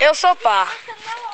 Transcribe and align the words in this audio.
Eu 0.00 0.14
sou 0.14 0.34
par. 0.36 0.74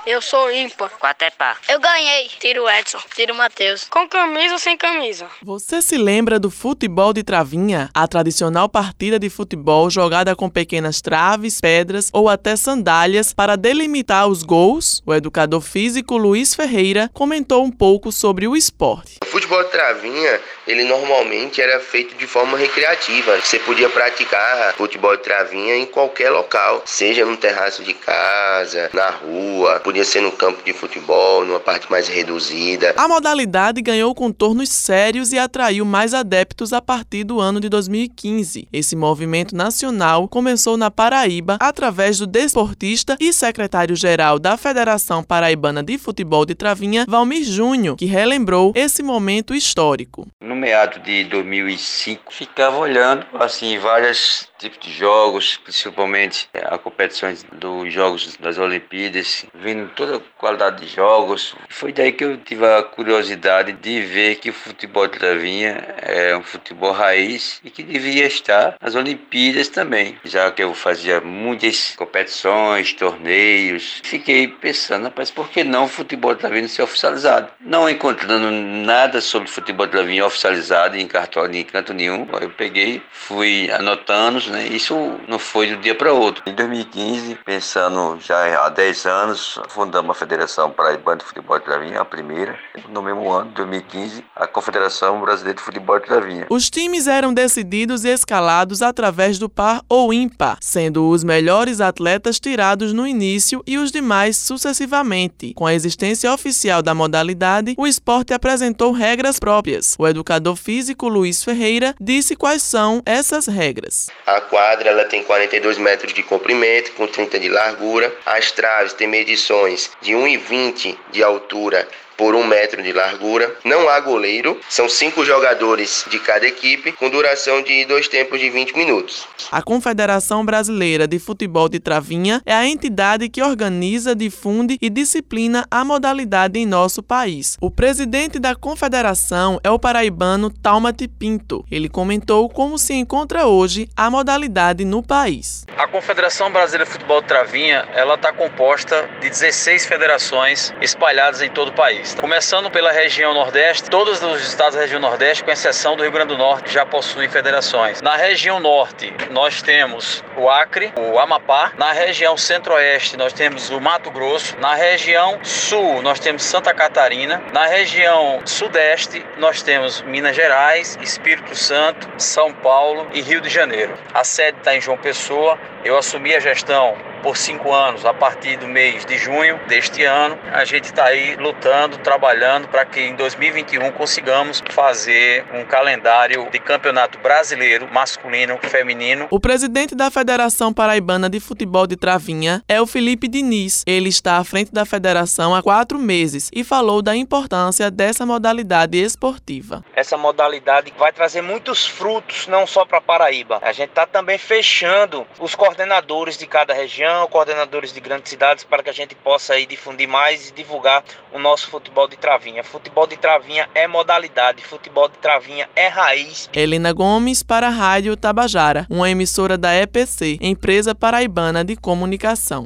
Eu 0.04 0.20
sou 0.20 0.50
ímpar. 0.50 0.90
Quatro 0.98 1.24
é 1.24 1.30
par. 1.30 1.56
Eu 1.68 1.78
ganhei. 1.78 2.28
Tiro 2.40 2.68
Edson. 2.68 2.98
Tiro 3.14 3.32
Matheus. 3.32 3.86
Com 3.88 4.08
camisa 4.08 4.54
ou 4.54 4.58
sem 4.58 4.76
camisa? 4.76 5.28
Você 5.40 5.80
se 5.80 5.96
lembra 5.96 6.40
do 6.40 6.50
futebol 6.50 7.12
de 7.12 7.22
travinha? 7.22 7.88
A 7.94 8.08
tradicional 8.08 8.68
partida 8.68 9.20
de 9.20 9.30
futebol 9.30 9.88
jogada 9.88 10.34
com 10.34 10.50
pequenas 10.50 11.00
traves, 11.00 11.60
pedras 11.60 12.10
ou 12.12 12.28
até 12.28 12.56
sandálias 12.56 13.32
para 13.32 13.54
delimitar 13.54 14.26
os 14.26 14.42
gols? 14.42 15.00
O 15.06 15.14
educador 15.14 15.60
físico 15.60 16.16
Luiz 16.16 16.52
Ferreira 16.52 17.08
comentou 17.14 17.64
um 17.64 17.70
pouco 17.70 18.10
sobre 18.10 18.48
o 18.48 18.56
esporte. 18.56 19.18
O 19.22 19.26
futebol 19.26 19.62
de 19.62 19.70
travinha, 19.70 20.40
ele 20.66 20.84
normalmente 20.84 21.60
era 21.60 21.78
feito 21.80 22.16
de 22.16 22.26
forma 22.26 22.58
recreativa. 22.58 23.38
Você 23.40 23.58
podia 23.58 23.88
praticar 23.88 24.74
futebol 24.74 25.16
de 25.16 25.22
travinha 25.22 25.76
em 25.76 25.86
qualquer 25.86 26.30
local, 26.30 26.82
seja 26.84 27.24
no 27.24 27.36
terraço 27.36 27.82
de 27.82 27.94
casa, 27.94 28.90
na 28.92 29.10
rua, 29.10 29.80
podia 29.80 30.04
ser 30.04 30.20
no 30.20 30.32
campo 30.32 30.62
de 30.64 30.72
futebol, 30.72 31.44
numa 31.44 31.60
parte 31.60 31.90
mais 31.90 32.08
reduzida. 32.08 32.94
A 32.96 33.08
modalidade 33.08 33.80
ganhou 33.80 34.14
contornos 34.14 34.68
sérios 34.68 35.32
e 35.32 35.38
atraiu 35.38 35.84
mais 35.84 36.14
adeptos 36.14 36.72
a 36.72 36.80
partir 36.80 37.24
do 37.24 37.40
ano 37.40 37.60
de 37.60 37.68
2015. 37.68 38.68
Esse 38.72 38.96
movimento 38.96 39.54
nacional 39.54 40.28
começou 40.28 40.76
na 40.76 40.90
Paraíba 40.90 41.56
através 41.60 42.18
do 42.18 42.26
desportista 42.26 43.16
e 43.20 43.32
secretário-geral 43.32 44.38
da 44.38 44.56
Federação 44.56 45.22
Paraibana 45.22 45.82
de 45.82 45.98
Futebol 45.98 46.44
de 46.44 46.54
Travinha, 46.54 47.04
Valmir 47.08 47.44
Júnior, 47.44 47.96
que 47.96 48.06
relembrou 48.06 48.72
esse 48.74 49.02
momento 49.02 49.54
histórico. 49.54 50.26
No 50.40 50.55
meado 50.56 50.98
de 51.00 51.24
2005, 51.24 52.32
ficava 52.32 52.76
olhando 52.78 53.26
assim 53.34 53.78
vários 53.78 54.48
tipos 54.58 54.78
de 54.80 54.92
jogos, 54.92 55.56
principalmente 55.56 56.48
é, 56.52 56.60
a 56.66 56.78
competições 56.78 57.44
dos 57.52 57.92
jogos 57.92 58.36
das 58.36 58.58
Olimpíadas, 58.58 59.46
vendo 59.54 59.90
toda 59.94 60.16
a 60.16 60.20
qualidade 60.38 60.84
de 60.84 60.94
jogos. 60.94 61.54
Foi 61.68 61.92
daí 61.92 62.12
que 62.12 62.24
eu 62.24 62.36
tive 62.38 62.66
a 62.66 62.82
curiosidade 62.82 63.72
de 63.72 64.00
ver 64.02 64.36
que 64.36 64.50
o 64.50 64.52
futebol 64.52 65.06
de 65.06 65.18
travinha 65.18 65.94
é 65.98 66.36
um 66.36 66.42
futebol 66.42 66.92
raiz 66.92 67.60
e 67.64 67.70
que 67.70 67.82
devia 67.82 68.26
estar 68.26 68.76
nas 68.80 68.94
Olimpíadas 68.94 69.68
também, 69.68 70.18
já 70.24 70.50
que 70.50 70.62
eu 70.62 70.74
fazia 70.74 71.20
muitas 71.20 71.94
competições, 71.96 72.92
torneios. 72.92 74.00
Fiquei 74.04 74.48
pensando, 74.48 75.12
mas 75.14 75.30
por 75.30 75.48
que 75.48 75.64
não 75.64 75.84
o 75.84 75.88
futebol 75.88 76.34
de 76.34 76.40
travinha 76.40 76.68
ser 76.68 76.82
oficializado? 76.82 77.50
Não 77.60 77.88
encontrando 77.88 78.50
nada 78.50 79.20
sobre 79.20 79.48
futebol 79.48 79.86
de 79.86 79.92
travinha 79.92 80.26
oficializado 80.26 80.96
em 80.96 81.06
cartório, 81.06 81.54
em 81.54 81.64
canto 81.64 81.92
nenhum, 81.92 82.26
eu 82.40 82.50
peguei, 82.50 83.02
fui 83.10 83.70
anotando 83.70 84.45
né? 84.48 84.66
Isso 84.66 84.94
não 85.28 85.38
foi 85.38 85.68
de 85.68 85.74
um 85.74 85.80
dia 85.80 85.94
para 85.94 86.12
outro. 86.12 86.42
Em 86.46 86.54
2015, 86.54 87.38
pensando 87.44 88.18
já 88.20 88.64
há 88.64 88.68
10 88.68 89.06
anos, 89.06 89.60
fundamos 89.68 90.10
a 90.10 90.18
Federação 90.18 90.70
Paraibana 90.70 91.18
de 91.18 91.24
Futebol 91.24 91.58
de 91.58 91.64
Travinha, 91.64 92.00
a 92.00 92.04
primeira. 92.04 92.58
No 92.88 93.02
mesmo 93.02 93.30
ano, 93.30 93.50
2015, 93.52 94.24
a 94.34 94.46
Confederação 94.46 95.20
Brasileira 95.20 95.56
de 95.56 95.62
Futebol 95.62 95.98
de 95.98 96.06
Travinha. 96.06 96.46
Os 96.50 96.70
times 96.70 97.06
eram 97.06 97.32
decididos 97.32 98.04
e 98.04 98.08
escalados 98.08 98.82
através 98.82 99.38
do 99.38 99.48
par 99.48 99.82
ou 99.88 100.12
ímpar, 100.12 100.58
sendo 100.60 101.08
os 101.08 101.24
melhores 101.24 101.80
atletas 101.80 102.38
tirados 102.38 102.92
no 102.92 103.06
início 103.06 103.62
e 103.66 103.78
os 103.78 103.90
demais 103.90 104.36
sucessivamente. 104.36 105.52
Com 105.54 105.66
a 105.66 105.74
existência 105.74 106.32
oficial 106.32 106.82
da 106.82 106.94
modalidade, 106.94 107.74
o 107.76 107.86
esporte 107.86 108.32
apresentou 108.32 108.92
regras 108.92 109.38
próprias. 109.38 109.94
O 109.98 110.06
educador 110.06 110.56
físico 110.56 111.08
Luiz 111.08 111.42
Ferreira 111.42 111.94
disse 112.00 112.36
quais 112.36 112.62
são 112.62 113.02
essas 113.04 113.46
regras. 113.46 114.08
A 114.26 114.35
quadra 114.40 114.90
ela 114.90 115.04
tem 115.04 115.22
42 115.22 115.78
metros 115.78 116.12
de 116.12 116.22
comprimento, 116.22 116.92
com 116.92 117.06
30 117.06 117.38
de 117.38 117.48
largura. 117.48 118.14
As 118.24 118.50
traves 118.50 118.92
têm 118.92 119.06
medições 119.06 119.90
de 120.00 120.12
1,20 120.12 120.96
de 121.10 121.22
altura 121.22 121.88
por 122.16 122.34
um 122.34 122.46
metro 122.46 122.82
de 122.82 122.92
largura. 122.92 123.54
Não 123.64 123.88
há 123.88 124.00
goleiro, 124.00 124.58
são 124.68 124.88
cinco 124.88 125.24
jogadores 125.24 126.04
de 126.10 126.18
cada 126.18 126.46
equipe, 126.46 126.92
com 126.92 127.10
duração 127.10 127.62
de 127.62 127.84
dois 127.84 128.08
tempos 128.08 128.40
de 128.40 128.50
20 128.50 128.76
minutos. 128.76 129.26
A 129.50 129.62
Confederação 129.62 130.44
Brasileira 130.44 131.06
de 131.06 131.18
Futebol 131.18 131.68
de 131.68 131.78
Travinha 131.78 132.40
é 132.44 132.54
a 132.54 132.66
entidade 132.66 133.28
que 133.28 133.42
organiza, 133.42 134.14
difunde 134.14 134.78
e 134.80 134.90
disciplina 134.90 135.66
a 135.70 135.84
modalidade 135.84 136.58
em 136.58 136.66
nosso 136.66 137.02
país. 137.02 137.56
O 137.60 137.70
presidente 137.70 138.38
da 138.38 138.54
confederação 138.54 139.60
é 139.62 139.70
o 139.70 139.78
paraibano 139.78 140.50
Talmati 140.50 141.08
Pinto. 141.08 141.64
Ele 141.70 141.88
comentou 141.88 142.48
como 142.48 142.78
se 142.78 142.94
encontra 142.94 143.46
hoje 143.46 143.88
a 143.96 144.10
modalidade 144.10 144.84
no 144.84 145.02
país. 145.02 145.64
A 145.76 145.86
Confederação 145.86 146.50
Brasileira 146.50 146.84
de 146.84 146.90
Futebol 146.90 147.20
de 147.20 147.28
Travinha 147.28 147.86
ela 147.94 148.14
está 148.14 148.32
composta 148.32 149.08
de 149.20 149.28
16 149.28 149.86
federações 149.86 150.74
espalhadas 150.80 151.42
em 151.42 151.50
todo 151.50 151.68
o 151.68 151.74
país. 151.74 152.05
Começando 152.14 152.70
pela 152.70 152.92
região 152.92 153.34
Nordeste, 153.34 153.90
todos 153.90 154.22
os 154.22 154.40
estados 154.46 154.74
da 154.74 154.82
região 154.82 155.00
Nordeste, 155.00 155.42
com 155.42 155.50
exceção 155.50 155.96
do 155.96 156.02
Rio 156.02 156.12
Grande 156.12 156.28
do 156.28 156.38
Norte, 156.38 156.72
já 156.72 156.86
possuem 156.86 157.28
federações. 157.28 158.00
Na 158.00 158.16
região 158.16 158.60
Norte, 158.60 159.12
nós 159.30 159.60
temos 159.60 160.24
o 160.36 160.48
Acre, 160.48 160.92
o 160.96 161.18
Amapá. 161.18 161.72
Na 161.76 161.92
região 161.92 162.36
Centro-Oeste, 162.36 163.16
nós 163.16 163.32
temos 163.32 163.70
o 163.70 163.80
Mato 163.80 164.10
Grosso. 164.10 164.56
Na 164.58 164.74
região 164.74 165.38
Sul, 165.42 166.00
nós 166.00 166.20
temos 166.20 166.42
Santa 166.44 166.72
Catarina. 166.72 167.42
Na 167.52 167.66
região 167.66 168.40
Sudeste, 168.44 169.24
nós 169.36 169.62
temos 169.62 170.00
Minas 170.02 170.36
Gerais, 170.36 170.98
Espírito 171.02 171.54
Santo, 171.54 172.08
São 172.18 172.52
Paulo 172.52 173.08
e 173.12 173.20
Rio 173.20 173.40
de 173.40 173.48
Janeiro. 173.48 173.94
A 174.14 174.24
sede 174.24 174.58
está 174.58 174.76
em 174.76 174.80
João 174.80 174.96
Pessoa. 174.96 175.58
Eu 175.84 175.98
assumi 175.98 176.34
a 176.34 176.40
gestão 176.40 176.96
por 177.22 177.36
cinco 177.36 177.72
anos, 177.72 178.04
a 178.04 178.14
partir 178.14 178.56
do 178.56 178.66
mês 178.66 179.04
de 179.04 179.16
junho 179.18 179.58
deste 179.68 180.04
ano. 180.04 180.38
A 180.52 180.64
gente 180.64 180.84
está 180.84 181.04
aí 181.04 181.36
lutando, 181.36 181.98
trabalhando 181.98 182.68
para 182.68 182.84
que 182.84 183.00
em 183.00 183.14
2021 183.14 183.92
consigamos 183.92 184.62
fazer 184.70 185.44
um 185.52 185.64
calendário 185.64 186.48
de 186.50 186.58
campeonato 186.58 187.18
brasileiro, 187.18 187.88
masculino, 187.92 188.58
feminino. 188.62 189.26
O 189.30 189.40
presidente 189.40 189.94
da 189.94 190.10
Federação 190.10 190.72
Paraibana 190.72 191.28
de 191.28 191.40
Futebol 191.40 191.86
de 191.86 191.96
Travinha 191.96 192.62
é 192.68 192.80
o 192.80 192.86
Felipe 192.86 193.28
Diniz. 193.28 193.82
Ele 193.86 194.08
está 194.08 194.38
à 194.38 194.44
frente 194.44 194.72
da 194.72 194.84
federação 194.84 195.54
há 195.54 195.62
quatro 195.62 195.98
meses 195.98 196.50
e 196.52 196.62
falou 196.64 197.02
da 197.02 197.14
importância 197.16 197.90
dessa 197.90 198.24
modalidade 198.26 198.98
esportiva. 198.98 199.84
Essa 199.94 200.16
modalidade 200.16 200.92
vai 200.98 201.12
trazer 201.12 201.42
muitos 201.42 201.86
frutos, 201.86 202.46
não 202.46 202.66
só 202.66 202.84
para 202.84 203.00
Paraíba. 203.00 203.58
A 203.62 203.72
gente 203.72 203.90
está 203.90 204.06
também 204.06 204.38
fechando 204.38 205.26
os 205.38 205.54
coordenadores 205.54 206.36
de 206.36 206.46
cada 206.46 206.72
região 207.16 207.28
coordenadores 207.28 207.92
de 207.92 208.00
grandes 208.00 208.30
cidades, 208.30 208.64
para 208.64 208.82
que 208.82 208.90
a 208.90 208.92
gente 208.92 209.14
possa 209.14 209.54
aí 209.54 209.66
difundir 209.66 210.08
mais 210.08 210.50
e 210.50 210.52
divulgar 210.52 211.02
o 211.32 211.38
nosso 211.38 211.68
futebol 211.68 212.08
de 212.08 212.16
travinha. 212.16 212.62
Futebol 212.62 213.06
de 213.06 213.16
travinha 213.16 213.68
é 213.74 213.86
modalidade, 213.86 214.62
futebol 214.62 215.08
de 215.08 215.16
travinha 215.18 215.68
é 215.74 215.88
raiz. 215.88 216.48
Helena 216.52 216.92
Gomes 216.92 217.42
para 217.42 217.68
a 217.68 217.70
Rádio 217.70 218.16
Tabajara, 218.16 218.86
uma 218.90 219.10
emissora 219.10 219.56
da 219.56 219.74
EPC, 219.74 220.38
Empresa 220.40 220.94
Paraibana 220.94 221.64
de 221.64 221.76
Comunicação. 221.76 222.64